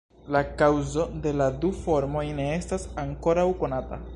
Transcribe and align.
La 0.35 0.39
kaŭzo 0.61 1.03
de 1.25 1.33
la 1.41 1.49
du 1.65 1.71
formoj 1.83 2.25
ne 2.41 2.49
estas 2.55 2.89
ankoraŭ 3.07 3.47
konata. 3.65 4.05